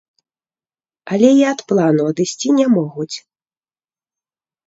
[1.17, 3.15] Але і ад плану адысці не могуць.